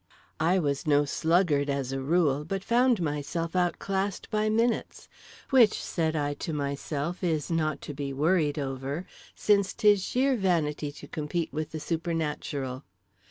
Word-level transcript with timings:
I 0.39 0.57
was 0.57 0.87
no 0.87 1.05
sluggard 1.05 1.69
as 1.69 1.91
a 1.91 2.01
rule, 2.01 2.43
but 2.43 2.63
found 2.63 2.99
myself 3.03 3.55
outclassed 3.55 4.31
by 4.31 4.49
minutes—which, 4.49 5.79
said 5.79 6.15
I 6.15 6.33
to 6.41 6.51
myself, 6.51 7.23
is 7.23 7.51
not 7.51 7.81
to 7.81 7.93
be 7.93 8.11
worried 8.11 8.57
over 8.57 9.05
since 9.35 9.75
'tis 9.75 10.03
sheer 10.03 10.35
vanity 10.35 10.91
to 10.91 11.07
compete 11.07 11.53
with 11.53 11.69
the 11.71 11.79
supernatural. 11.79 12.83